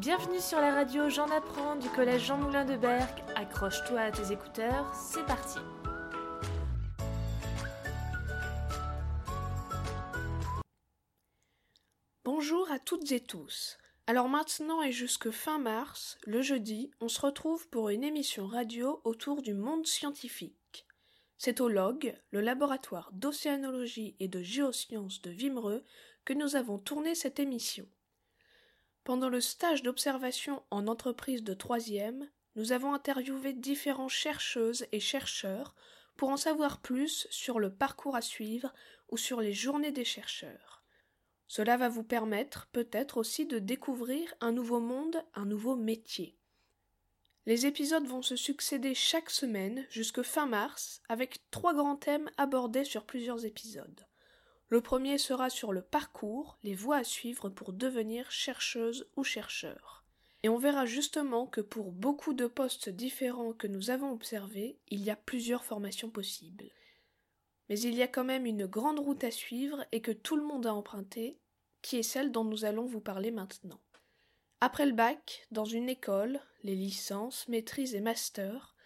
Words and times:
Bienvenue 0.00 0.40
sur 0.40 0.58
la 0.62 0.74
radio 0.74 1.10
J'en 1.10 1.28
apprends 1.30 1.76
du 1.76 1.90
collège 1.90 2.24
Jean 2.24 2.38
Moulin 2.38 2.64
de 2.64 2.74
Berck. 2.74 3.22
Accroche-toi 3.36 4.00
à 4.00 4.10
tes 4.10 4.32
écouteurs, 4.32 4.90
c'est 4.94 5.26
parti. 5.26 5.58
Bonjour 12.24 12.70
à 12.70 12.78
toutes 12.78 13.12
et 13.12 13.20
tous. 13.20 13.76
Alors 14.06 14.30
maintenant 14.30 14.82
et 14.82 14.90
jusque 14.90 15.30
fin 15.30 15.58
mars, 15.58 16.16
le 16.24 16.40
jeudi, 16.40 16.90
on 17.02 17.08
se 17.08 17.20
retrouve 17.20 17.68
pour 17.68 17.90
une 17.90 18.02
émission 18.02 18.46
radio 18.46 19.02
autour 19.04 19.42
du 19.42 19.52
monde 19.52 19.86
scientifique. 19.86 20.86
C'est 21.36 21.60
au 21.60 21.68
LOG, 21.68 22.18
le 22.30 22.40
laboratoire 22.40 23.10
d'océanologie 23.12 24.16
et 24.18 24.28
de 24.28 24.40
géosciences 24.40 25.20
de 25.20 25.30
Vimereux, 25.30 25.84
que 26.24 26.32
nous 26.32 26.56
avons 26.56 26.78
tourné 26.78 27.14
cette 27.14 27.38
émission. 27.38 27.86
Pendant 29.10 29.28
le 29.28 29.40
stage 29.40 29.82
d'observation 29.82 30.62
en 30.70 30.86
entreprise 30.86 31.42
de 31.42 31.52
troisième, 31.52 32.30
nous 32.54 32.70
avons 32.70 32.94
interviewé 32.94 33.52
différents 33.52 34.06
chercheuses 34.06 34.86
et 34.92 35.00
chercheurs 35.00 35.74
pour 36.16 36.28
en 36.28 36.36
savoir 36.36 36.80
plus 36.80 37.26
sur 37.28 37.58
le 37.58 37.74
parcours 37.74 38.14
à 38.14 38.20
suivre 38.20 38.72
ou 39.08 39.16
sur 39.16 39.40
les 39.40 39.52
journées 39.52 39.90
des 39.90 40.04
chercheurs. 40.04 40.84
Cela 41.48 41.76
va 41.76 41.88
vous 41.88 42.04
permettre 42.04 42.68
peut-être 42.70 43.16
aussi 43.16 43.46
de 43.46 43.58
découvrir 43.58 44.32
un 44.40 44.52
nouveau 44.52 44.78
monde, 44.78 45.20
un 45.34 45.44
nouveau 45.44 45.74
métier. 45.74 46.38
Les 47.46 47.66
épisodes 47.66 48.06
vont 48.06 48.22
se 48.22 48.36
succéder 48.36 48.94
chaque 48.94 49.30
semaine 49.30 49.86
jusque 49.90 50.22
fin 50.22 50.46
mars 50.46 51.02
avec 51.08 51.50
trois 51.50 51.74
grands 51.74 51.96
thèmes 51.96 52.30
abordés 52.36 52.84
sur 52.84 53.06
plusieurs 53.06 53.44
épisodes. 53.44 54.06
Le 54.70 54.80
premier 54.80 55.18
sera 55.18 55.50
sur 55.50 55.72
le 55.72 55.82
parcours, 55.82 56.56
les 56.62 56.76
voies 56.76 56.98
à 56.98 57.04
suivre 57.04 57.48
pour 57.48 57.72
devenir 57.72 58.30
chercheuse 58.30 59.08
ou 59.16 59.24
chercheur. 59.24 60.04
Et 60.44 60.48
on 60.48 60.58
verra 60.58 60.86
justement 60.86 61.48
que 61.48 61.60
pour 61.60 61.90
beaucoup 61.90 62.34
de 62.34 62.46
postes 62.46 62.88
différents 62.88 63.52
que 63.52 63.66
nous 63.66 63.90
avons 63.90 64.12
observés, 64.12 64.78
il 64.88 65.02
y 65.02 65.10
a 65.10 65.16
plusieurs 65.16 65.64
formations 65.64 66.08
possibles. 66.08 66.70
Mais 67.68 67.80
il 67.80 67.94
y 67.94 68.02
a 68.02 68.06
quand 68.06 68.22
même 68.22 68.46
une 68.46 68.66
grande 68.66 69.00
route 69.00 69.24
à 69.24 69.32
suivre 69.32 69.84
et 69.90 70.00
que 70.00 70.12
tout 70.12 70.36
le 70.36 70.44
monde 70.44 70.66
a 70.66 70.72
emprunté, 70.72 71.40
qui 71.82 71.96
est 71.96 72.04
celle 72.04 72.30
dont 72.30 72.44
nous 72.44 72.64
allons 72.64 72.86
vous 72.86 73.00
parler 73.00 73.32
maintenant. 73.32 73.80
Après 74.60 74.86
le 74.86 74.92
bac, 74.92 75.48
dans 75.50 75.64
une 75.64 75.88
école, 75.88 76.40
les 76.62 76.76
licences, 76.76 77.48
maîtrises 77.48 77.96
et 77.96 78.00
masters, 78.00 78.76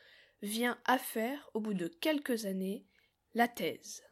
vient 0.41 0.78
à 0.86 0.97
faire, 0.97 1.51
au 1.53 1.61
bout 1.61 1.75
de 1.75 1.89
quelques 1.89 2.47
années, 2.47 2.86
la 3.34 3.48
thèse. 3.48 4.03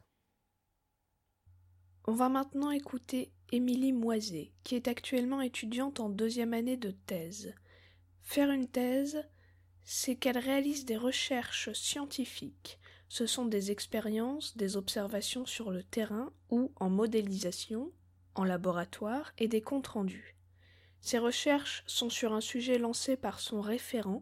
On 2.05 2.11
va 2.11 2.27
maintenant 2.27 2.69
écouter 2.69 3.31
Émilie 3.53 3.93
Moiset, 3.93 4.51
qui 4.65 4.75
est 4.75 4.89
actuellement 4.89 5.39
étudiante 5.39 6.01
en 6.01 6.09
deuxième 6.09 6.53
année 6.53 6.75
de 6.75 6.91
thèse. 6.91 7.53
Faire 8.21 8.51
une 8.51 8.67
thèse, 8.67 9.23
c'est 9.85 10.17
qu'elle 10.17 10.37
réalise 10.37 10.83
des 10.83 10.97
recherches 10.97 11.71
scientifiques. 11.71 12.77
Ce 13.07 13.25
sont 13.25 13.45
des 13.45 13.71
expériences, 13.71 14.57
des 14.57 14.75
observations 14.75 15.45
sur 15.45 15.71
le 15.71 15.81
terrain 15.81 16.33
ou 16.49 16.73
en 16.75 16.89
modélisation, 16.89 17.93
en 18.35 18.43
laboratoire 18.43 19.31
et 19.37 19.47
des 19.47 19.61
comptes 19.61 19.87
rendus. 19.87 20.35
Ces 20.99 21.19
recherches 21.19 21.83
sont 21.87 22.09
sur 22.09 22.33
un 22.33 22.41
sujet 22.41 22.79
lancé 22.79 23.15
par 23.15 23.39
son 23.39 23.61
référent, 23.61 24.19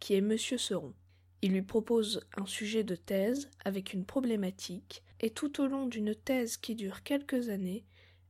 qui 0.00 0.14
est 0.14 0.22
Monsieur 0.22 0.56
Seron. 0.56 0.94
Il 1.42 1.52
lui 1.52 1.62
propose 1.62 2.26
un 2.38 2.46
sujet 2.46 2.84
de 2.84 2.96
thèse 2.96 3.50
avec 3.66 3.92
une 3.92 4.06
problématique, 4.06 5.02
et 5.20 5.30
tout 5.30 5.60
au 5.60 5.66
long 5.66 5.86
d'une 5.86 6.14
thèse 6.14 6.56
qui 6.56 6.74
dure 6.74 7.02
quelques 7.02 7.48
années, 7.48 7.84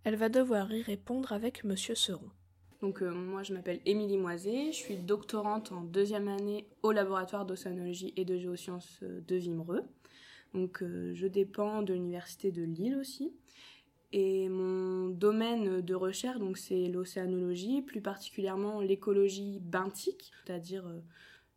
elle 0.05 0.17
va 0.17 0.29
devoir 0.29 0.73
y 0.73 0.83
répondre 0.83 1.33
avec 1.33 1.65
Monsieur 1.65 1.95
Seron. 1.95 2.31
Donc 2.81 3.03
euh, 3.03 3.13
moi 3.13 3.43
je 3.43 3.53
m'appelle 3.53 3.81
Émilie 3.87 4.17
Moiset, 4.17 4.73
je 4.73 4.77
suis 4.77 4.97
doctorante 4.97 5.73
en 5.73 5.83
deuxième 5.83 6.29
année 6.29 6.69
au 6.83 6.93
laboratoire 6.93 7.45
d'océanologie 7.45 8.13
et 8.17 8.25
de 8.25 8.39
géosciences 8.39 9.01
euh, 9.03 9.21
de 9.27 9.37
Vimereux. 9.37 9.83
Donc 10.55 10.83
euh, 10.83 11.13
je 11.15 11.27
dépends 11.27 11.83
de 11.83 11.93
l'université 11.93 12.53
de 12.53 12.63
Lille 12.63 12.97
aussi. 12.97 13.33
Et 14.13 14.49
mon 14.49 15.09
domaine 15.09 15.83
de 15.83 15.95
recherche, 15.95 16.39
c'est 16.55 16.89
l'océanologie, 16.89 17.83
plus 17.83 18.01
particulièrement 18.01 18.81
l'écologie 18.81 19.59
benthique, 19.61 20.33
c'est-à-dire 20.47 20.87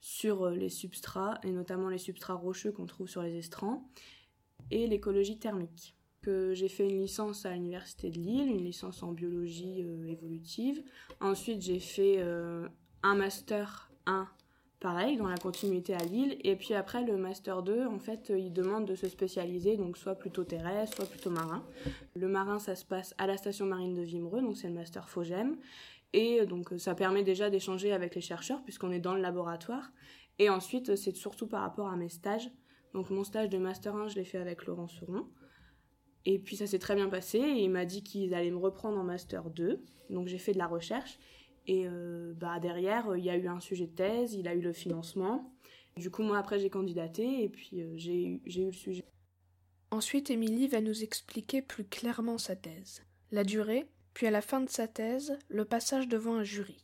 sur 0.02 0.50
les 0.50 0.68
substrats, 0.68 1.40
et 1.44 1.52
notamment 1.52 1.88
les 1.88 1.98
substrats 1.98 2.34
rocheux 2.34 2.74
qu'on 2.74 2.88
trouve 2.88 3.08
sur 3.08 3.22
les 3.22 3.38
estrans, 3.38 3.88
et 4.70 4.88
l'écologie 4.88 5.38
thermique. 5.38 5.96
Que 6.22 6.54
j'ai 6.54 6.68
fait 6.68 6.88
une 6.88 7.00
licence 7.00 7.48
à 7.48 7.54
l'université 7.54 8.12
de 8.12 8.20
Lille, 8.20 8.48
une 8.48 8.64
licence 8.64 9.02
en 9.02 9.12
biologie 9.12 9.82
euh, 9.82 10.06
évolutive. 10.08 10.84
Ensuite, 11.20 11.64
j'ai 11.64 11.80
fait 11.80 12.18
euh, 12.20 12.68
un 13.02 13.16
master 13.16 13.92
1 14.06 14.28
pareil 14.80 15.18
dans 15.18 15.28
la 15.28 15.38
continuité 15.38 15.96
à 15.96 16.04
Lille 16.04 16.38
et 16.44 16.56
puis 16.56 16.74
après 16.74 17.04
le 17.04 17.16
master 17.16 17.62
2 17.62 17.86
en 17.86 18.00
fait 18.00 18.32
il 18.36 18.52
demande 18.52 18.88
de 18.88 18.96
se 18.96 19.08
spécialiser 19.08 19.78
donc 19.78 19.96
soit 19.96 20.16
plutôt 20.16 20.44
terrestre 20.44 20.96
soit 20.96 21.06
plutôt 21.06 21.30
marin 21.30 21.64
le 22.16 22.28
marin 22.28 22.58
ça 22.58 22.76
se 22.76 22.84
passe 22.84 23.14
à 23.20 23.28
la 23.28 23.38
station 23.38 23.68
marine 23.68 23.94
de 23.94 24.02
Vimereux 24.02 24.42
donc 24.42 24.58
c'est 24.58 24.70
le 24.70 24.74
master 24.74 25.08
Fogem 25.08 25.56
et 26.14 26.46
donc 26.46 26.74
ça 26.78 26.96
permet 26.96 27.24
déjà 27.24 27.50
d'échanger 27.50 27.94
avec 27.94 28.16
les 28.16 28.22
chercheurs 28.22 28.62
puisqu'on 28.64 28.92
est 28.92 29.00
dans 29.00 29.14
le 29.14 29.22
laboratoire. 29.22 29.92
Et 30.40 30.50
ensuite 30.50 30.96
c'est 30.96 31.16
surtout 31.16 31.48
par 31.48 31.62
rapport 31.62 31.88
à 31.88 31.96
mes 31.96 32.10
stages. 32.10 32.50
Donc 32.94 33.10
mon 33.10 33.24
stage 33.24 33.50
de 33.50 33.58
Master 33.58 33.96
1 33.96 34.10
je 34.10 34.16
l'ai 34.16 34.26
fait 34.26 34.38
avec 34.38 34.66
Laurent 34.66 34.88
Souron. 34.88 35.28
Et 36.26 36.40
puis 36.40 36.56
ça 36.56 36.68
s'est 36.68 36.80
très 36.80 36.96
bien 36.96 37.10
passé 37.10 37.40
et 37.40 37.64
il 37.64 37.70
m'a 37.70 37.86
dit 37.86 38.04
qu'ils 38.04 38.34
allaient 38.34 38.52
me 38.52 38.58
reprendre 38.58 39.00
en 39.00 39.04
Master 39.04 39.50
2. 39.50 39.84
Donc 40.10 40.28
j'ai 40.28 40.38
fait 40.38 40.54
de 40.54 40.58
la 40.58 40.68
recherche. 40.68 41.18
Et 41.68 41.88
euh, 41.88 42.34
bah 42.36 42.60
derrière 42.60 43.16
il 43.16 43.24
y 43.24 43.30
a 43.30 43.38
eu 43.38 43.48
un 43.48 43.60
sujet 43.60 43.88
de 43.88 43.96
thèse, 43.96 44.34
il 44.34 44.48
a 44.48 44.54
eu 44.54 44.62
le 44.62 44.74
financement. 44.74 45.54
Du 45.98 46.10
coup 46.10 46.24
moi 46.24 46.38
après 46.38 46.60
j'ai 46.60 46.70
candidaté 46.70 47.44
et 47.44 47.50
puis 47.50 47.82
euh, 47.82 47.94
j'ai 47.96 48.24
eu, 48.24 48.42
eu 48.46 48.66
le 48.66 48.72
sujet. 48.72 49.06
Ensuite 49.92 50.30
Émilie 50.30 50.68
va 50.68 50.82
nous 50.82 51.04
expliquer 51.04 51.62
plus 51.62 51.86
clairement 51.86 52.38
sa 52.38 52.56
thèse. 52.56 53.04
La 53.32 53.44
durée, 53.44 53.88
puis 54.14 54.28
à 54.28 54.32
la 54.32 54.42
fin 54.42 54.62
de 54.62 54.70
sa 54.70 54.88
thèse, 54.88 55.38
le 55.50 55.66
passage 55.66 56.08
devant 56.08 56.36
un 56.36 56.44
jury. 56.44 56.84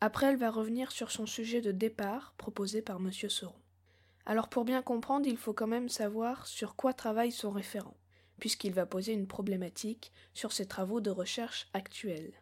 Après, 0.00 0.26
elle 0.26 0.36
va 0.36 0.50
revenir 0.50 0.92
sur 0.92 1.10
son 1.10 1.26
sujet 1.26 1.62
de 1.62 1.72
départ 1.72 2.34
proposé 2.36 2.82
par 2.82 2.96
M. 2.96 3.10
Seron. 3.10 3.54
Alors 4.26 4.48
pour 4.48 4.64
bien 4.64 4.82
comprendre, 4.82 5.26
il 5.26 5.36
faut 5.36 5.52
quand 5.52 5.66
même 5.66 5.88
savoir 5.88 6.46
sur 6.46 6.76
quoi 6.76 6.92
travaille 6.94 7.32
son 7.32 7.50
référent, 7.50 7.96
puisqu'il 8.40 8.72
va 8.72 8.86
poser 8.86 9.12
une 9.12 9.26
problématique 9.26 10.12
sur 10.32 10.52
ses 10.52 10.66
travaux 10.66 11.00
de 11.00 11.10
recherche 11.10 11.68
actuels. 11.74 12.32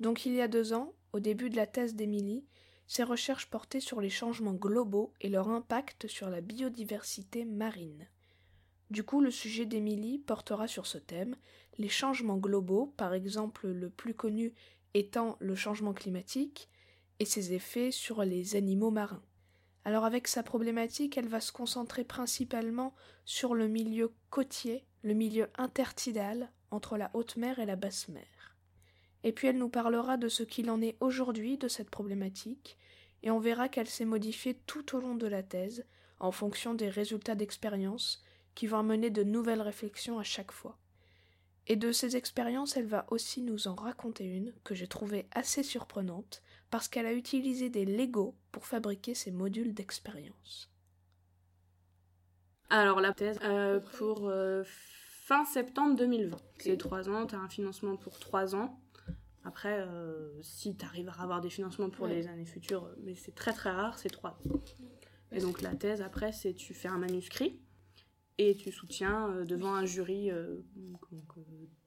Donc 0.00 0.26
il 0.26 0.34
y 0.34 0.40
a 0.40 0.48
deux 0.48 0.74
ans, 0.74 0.92
au 1.12 1.20
début 1.20 1.50
de 1.50 1.56
la 1.56 1.66
thèse 1.66 1.94
d'Émilie, 1.94 2.44
ses 2.86 3.02
recherches 3.02 3.50
portaient 3.50 3.80
sur 3.80 4.00
les 4.00 4.10
changements 4.10 4.54
globaux 4.54 5.12
et 5.20 5.28
leur 5.28 5.48
impact 5.48 6.08
sur 6.08 6.30
la 6.30 6.40
biodiversité 6.40 7.44
marine. 7.44 8.06
Du 8.90 9.02
coup, 9.02 9.20
le 9.20 9.30
sujet 9.30 9.66
d'Émilie 9.66 10.18
portera 10.18 10.68
sur 10.68 10.86
ce 10.86 10.96
thème, 10.96 11.36
les 11.76 11.90
changements 11.90 12.38
globaux, 12.38 12.94
par 12.96 13.12
exemple 13.12 13.68
le 13.68 13.90
plus 13.90 14.14
connu 14.14 14.54
étant 14.94 15.36
le 15.40 15.54
changement 15.54 15.92
climatique, 15.92 16.70
et 17.20 17.24
ses 17.24 17.52
effets 17.52 17.90
sur 17.90 18.22
les 18.24 18.56
animaux 18.56 18.90
marins. 18.90 19.22
Alors 19.88 20.04
avec 20.04 20.28
sa 20.28 20.42
problématique, 20.42 21.16
elle 21.16 21.28
va 21.28 21.40
se 21.40 21.50
concentrer 21.50 22.04
principalement 22.04 22.94
sur 23.24 23.54
le 23.54 23.68
milieu 23.68 24.12
côtier, 24.28 24.84
le 25.00 25.14
milieu 25.14 25.48
intertidal 25.56 26.52
entre 26.70 26.98
la 26.98 27.10
haute 27.14 27.38
mer 27.38 27.58
et 27.58 27.64
la 27.64 27.74
basse 27.74 28.08
mer. 28.08 28.58
Et 29.24 29.32
puis 29.32 29.48
elle 29.48 29.56
nous 29.56 29.70
parlera 29.70 30.18
de 30.18 30.28
ce 30.28 30.42
qu'il 30.42 30.70
en 30.70 30.82
est 30.82 30.98
aujourd'hui 31.00 31.56
de 31.56 31.68
cette 31.68 31.88
problématique, 31.88 32.76
et 33.22 33.30
on 33.30 33.38
verra 33.38 33.70
qu'elle 33.70 33.88
s'est 33.88 34.04
modifiée 34.04 34.60
tout 34.66 34.94
au 34.94 35.00
long 35.00 35.14
de 35.14 35.26
la 35.26 35.42
thèse, 35.42 35.86
en 36.20 36.32
fonction 36.32 36.74
des 36.74 36.90
résultats 36.90 37.34
d'expérience, 37.34 38.22
qui 38.54 38.66
vont 38.66 38.82
mener 38.82 39.08
de 39.08 39.22
nouvelles 39.22 39.62
réflexions 39.62 40.18
à 40.18 40.22
chaque 40.22 40.52
fois. 40.52 40.76
Et 41.68 41.76
de 41.76 41.92
ces 41.92 42.16
expériences, 42.16 42.76
elle 42.78 42.86
va 42.86 43.06
aussi 43.10 43.42
nous 43.42 43.68
en 43.68 43.74
raconter 43.74 44.24
une 44.24 44.54
que 44.64 44.74
j'ai 44.74 44.88
trouvée 44.88 45.26
assez 45.32 45.62
surprenante 45.62 46.42
parce 46.70 46.88
qu'elle 46.88 47.06
a 47.06 47.12
utilisé 47.12 47.68
des 47.68 47.84
Lego 47.84 48.34
pour 48.52 48.66
fabriquer 48.66 49.14
ces 49.14 49.30
modules 49.30 49.74
d'expérience. 49.74 50.70
Alors 52.70 53.00
la 53.00 53.12
thèse 53.12 53.38
euh, 53.44 53.80
pour 53.98 54.28
euh, 54.28 54.62
fin 54.64 55.44
septembre 55.44 55.94
2020. 55.96 56.36
C'est 56.58 56.76
trois 56.78 57.08
ans, 57.10 57.26
tu 57.26 57.34
as 57.34 57.38
un 57.38 57.48
financement 57.48 57.96
pour 57.96 58.18
trois 58.18 58.54
ans. 58.54 58.80
Après, 59.44 59.80
euh, 59.80 60.30
si 60.42 60.76
tu 60.76 60.84
arrives 60.84 61.08
à 61.08 61.22
avoir 61.22 61.40
des 61.40 61.48
financements 61.50 61.90
pour 61.90 62.06
les 62.06 62.28
années 62.28 62.44
futures, 62.44 62.90
mais 63.02 63.14
c'est 63.14 63.34
très 63.34 63.52
très 63.52 63.70
rare, 63.70 63.98
c'est 63.98 64.10
trois 64.10 64.30
ans. 64.30 64.60
Et 65.32 65.40
donc 65.40 65.62
la 65.62 65.74
thèse, 65.74 66.02
après, 66.02 66.32
c'est 66.32 66.54
tu 66.54 66.74
fais 66.74 66.88
un 66.88 66.98
manuscrit 66.98 67.58
et 68.38 68.56
tu 68.56 68.72
soutiens 68.72 69.30
euh, 69.30 69.44
devant 69.44 69.74
un 69.74 69.84
jury 69.84 70.30
euh, 70.30 70.56
que 71.28 71.40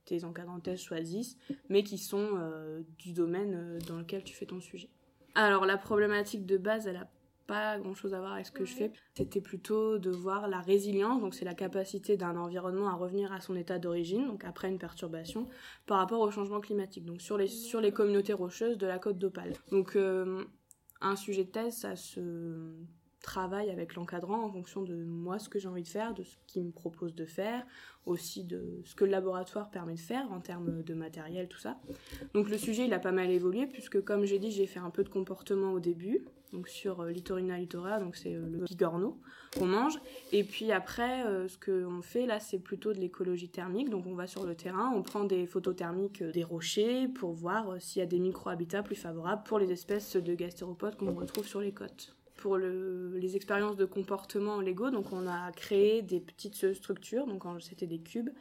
tes 0.06 0.24
encadrants 0.24 0.58
de 0.58 0.64
thèse 0.64 0.82
choisissent, 0.82 1.38
mais 1.70 1.84
qui 1.84 1.98
sont 1.98 2.30
euh, 2.34 2.82
du 3.00 3.14
domaine 3.14 3.80
dans 3.88 3.98
lequel 3.98 4.24
tu 4.24 4.36
fais 4.36 4.46
ton 4.46 4.60
sujet. 4.60 4.90
Alors 5.36 5.66
la 5.66 5.78
problématique 5.78 6.46
de 6.46 6.58
base, 6.58 6.88
elle 6.88 6.96
n'a 6.96 7.10
pas 7.48 7.80
grand 7.80 7.94
chose 7.94 8.14
à 8.14 8.20
voir 8.20 8.34
avec 8.34 8.46
ce 8.46 8.52
que 8.52 8.66
je 8.66 8.74
fais. 8.74 8.92
C'était 9.16 9.42
plutôt 9.42 9.98
de 9.98 10.10
voir 10.10 10.48
la 10.48 10.62
résilience, 10.62 11.22
donc 11.22 11.34
c'est 11.34 11.46
la 11.46 11.54
capacité 11.54 12.18
d'un 12.18 12.38
environnement 12.38 12.88
à 12.88 12.94
revenir 12.94 13.32
à 13.32 13.42
son 13.42 13.56
état 13.56 13.80
d'origine, 13.80 14.28
donc 14.28 14.46
après 14.46 14.70
une 14.70 14.78
perturbation, 14.78 15.48
par 15.86 15.98
rapport 15.98 16.22
au 16.22 16.32
changement 16.32 16.60
climatique, 16.60 17.06
donc 17.06 17.22
sur 17.22 17.38
les, 17.38 17.48
sur 17.48 17.82
les 17.82 17.92
communautés 17.92 18.34
rocheuses 18.34 18.78
de 18.78 18.88
la 18.88 19.00
côte 19.00 19.18
d'Opale. 19.18 19.54
Donc 19.72 19.96
euh, 19.96 20.44
un 21.02 21.16
sujet 21.16 21.44
de 21.44 21.50
thèse, 21.50 21.78
ça 21.78 21.96
se 21.96 22.74
travaille 23.22 23.70
avec 23.70 23.96
l'encadrant 23.96 24.44
en 24.44 24.52
fonction 24.52 24.82
de 24.82 24.96
moi 24.96 25.40
ce 25.40 25.50
que 25.50 25.60
j'ai 25.60 25.68
envie 25.68 25.84
de 25.84 25.88
faire, 25.88 26.14
de 26.14 26.24
ce 26.24 26.36
qu'il 26.48 26.64
me 26.64 26.72
propose 26.72 27.16
de 27.16 27.26
faire, 27.26 27.66
aussi 28.06 28.44
de 28.44 28.82
ce 28.86 28.96
que 28.96 29.06
le 29.06 29.12
laboratoire 29.12 29.70
permet 29.70 29.94
de 29.94 30.00
faire 30.00 30.32
en 30.32 30.40
termes 30.40 30.84
de 30.84 30.94
matériel, 30.94 31.48
tout 31.48 31.60
ça. 31.60 31.80
Donc 32.34 32.50
le 32.50 32.58
sujet 32.58 32.86
il 32.86 32.94
a 32.94 33.00
pas 33.00 33.12
mal 33.12 33.30
évolué 33.30 33.68
puisque 33.68 34.04
comme 34.04 34.26
j'ai 34.26 34.40
dit 34.40 34.52
j'ai 34.52 34.68
fait 34.68 34.80
un 34.80 34.90
peu 34.90 35.04
de 35.04 35.10
comportement 35.10 35.74
au 35.74 35.80
début, 35.80 36.26
donc 36.52 36.68
sur 36.68 37.02
euh, 37.02 37.12
Litorina 37.12 37.58
litora, 37.58 38.00
donc 38.00 38.16
c'est 38.16 38.36
euh, 38.36 38.46
le 38.50 38.66
bigorneau 38.66 39.18
qu'on 39.58 39.68
mange. 39.68 40.00
Et 40.32 40.44
puis 40.44 40.72
après, 40.72 41.26
euh, 41.26 41.48
ce 41.48 41.58
qu'on 41.58 42.02
fait 42.02 42.26
là, 42.26 42.40
c'est 42.40 42.60
plutôt 42.60 42.94
de 42.94 43.00
l'écologie 43.00 43.50
thermique. 43.50 43.90
Donc 43.90 44.06
on 44.06 44.16
va 44.16 44.28
sur 44.28 44.46
le 44.46 44.56
terrain, 44.56 44.92
on 44.94 45.02
prend 45.02 45.24
des 45.24 45.46
photos 45.46 45.76
thermiques 45.76 46.24
des 46.24 46.44
rochers 46.44 47.08
pour 47.08 47.32
voir 47.34 47.82
s'il 47.82 48.02
y 48.02 48.04
a 48.04 48.06
des 48.06 48.20
micro-habitats 48.20 48.84
plus 48.84 48.96
favorables 48.96 49.44
pour 49.44 49.60
les 49.60 49.72
espèces 49.72 50.16
de 50.16 50.36
gastéropodes 50.36 50.96
qu'on 50.98 51.14
retrouve 51.14 51.48
sur 51.48 51.62
les 51.62 51.72
côtes 51.72 52.16
pour 52.42 52.58
les 52.58 53.36
expériences 53.36 53.78
de 53.78 53.86
comportement 53.86 54.60
Lego. 54.62 54.90
Donc 54.90 55.14
on 55.14 55.28
a 55.28 55.52
créé 55.52 56.02
des 56.02 56.20
petites 56.20 56.74
structures, 56.74 57.28
donc 57.28 57.44
c'était 57.62 57.88
des 57.88 58.00
cubes, 58.00 58.32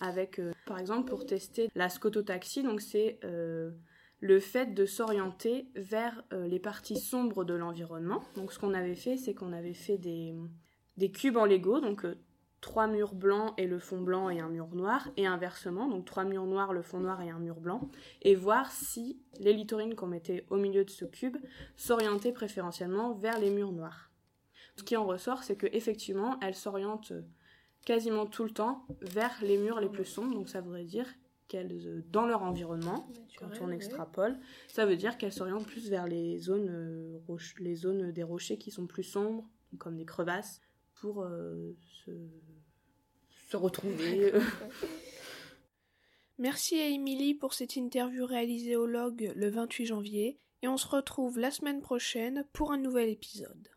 avec 0.00 0.38
euh, 0.38 0.52
par 0.64 0.78
exemple 0.78 1.10
pour 1.10 1.26
tester 1.26 1.68
la 1.74 1.88
scototaxie, 1.88 2.62
donc 2.62 2.80
c'est 2.80 3.18
euh, 3.24 3.70
le 4.20 4.38
fait 4.38 4.74
de 4.74 4.86
s'orienter 4.86 5.66
vers 5.74 6.22
euh, 6.32 6.46
les 6.46 6.60
parties 6.60 6.98
sombres 6.98 7.44
de 7.44 7.54
l'environnement. 7.54 8.22
Donc 8.36 8.52
ce 8.52 8.60
qu'on 8.60 8.74
avait 8.74 8.94
fait, 8.94 9.16
c'est 9.16 9.34
qu'on 9.34 9.52
avait 9.52 9.74
fait 9.74 9.98
des, 9.98 10.34
des 10.96 11.10
cubes 11.10 11.36
en 11.36 11.44
Lego, 11.44 11.80
donc 11.80 12.06
trois 12.60 12.86
murs 12.86 13.14
blancs 13.14 13.54
et 13.56 13.66
le 13.66 13.78
fond 13.78 14.00
blanc 14.00 14.30
et 14.30 14.40
un 14.40 14.48
mur 14.48 14.68
noir, 14.74 15.08
et 15.16 15.26
inversement, 15.26 15.88
donc 15.88 16.04
trois 16.04 16.24
murs 16.24 16.46
noirs, 16.46 16.72
le 16.72 16.82
fond 16.82 17.00
noir 17.00 17.22
et 17.22 17.30
un 17.30 17.38
mur 17.38 17.60
blanc, 17.60 17.88
et 18.22 18.34
voir 18.34 18.72
si 18.72 19.20
les 19.38 19.52
litorines 19.52 19.94
qu'on 19.94 20.06
mettait 20.06 20.44
au 20.50 20.56
milieu 20.56 20.84
de 20.84 20.90
ce 20.90 21.04
cube 21.04 21.36
s'orientaient 21.76 22.32
préférentiellement 22.32 23.14
vers 23.14 23.38
les 23.38 23.50
murs 23.50 23.72
noirs. 23.72 24.10
Ce 24.76 24.82
qui 24.82 24.96
en 24.96 25.06
ressort, 25.06 25.42
c'est 25.42 25.56
qu'effectivement, 25.56 26.38
elles 26.40 26.54
s'orientent 26.54 27.12
quasiment 27.84 28.26
tout 28.26 28.44
le 28.44 28.50
temps 28.50 28.86
vers 29.00 29.36
les 29.42 29.56
murs 29.56 29.80
les 29.80 29.88
plus 29.88 30.04
sombres, 30.04 30.34
donc 30.34 30.48
ça 30.48 30.60
voudrait 30.60 30.84
dire 30.84 31.06
qu'elles, 31.46 32.04
dans 32.10 32.26
leur 32.26 32.42
environnement, 32.42 33.08
quand 33.38 33.48
on 33.60 33.70
extrapole, 33.70 34.38
ça 34.66 34.84
veut 34.84 34.96
dire 34.96 35.16
qu'elles 35.16 35.32
s'orientent 35.32 35.66
plus 35.66 35.88
vers 35.88 36.06
les 36.06 36.38
zones, 36.38 36.68
euh, 36.68 37.36
les 37.58 37.74
zones 37.74 38.12
des 38.12 38.22
rochers 38.22 38.58
qui 38.58 38.70
sont 38.70 38.86
plus 38.86 39.04
sombres, 39.04 39.48
comme 39.78 39.96
des 39.96 40.04
crevasses, 40.04 40.60
pour 41.00 41.22
euh, 41.22 41.76
se, 42.04 42.10
se, 43.50 43.56
retrouver. 43.56 44.32
Merci 46.38 46.80
à 46.80 46.86
Émilie 46.86 47.34
pour 47.34 47.54
cette 47.54 47.76
interview 47.76 48.26
réalisée 48.26 48.76
au 48.76 48.86
log 48.86 49.32
le 49.34 49.48
28 49.48 49.86
janvier 49.86 50.38
et 50.62 50.68
on 50.68 50.76
se 50.76 50.86
retrouve 50.86 51.38
la 51.38 51.50
semaine 51.50 51.80
prochaine 51.80 52.44
pour 52.52 52.72
un 52.72 52.78
nouvel 52.78 53.08
épisode. 53.08 53.68